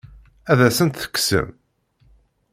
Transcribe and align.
Ad 0.51 0.59
asen-tt-tekksem? 0.67 1.47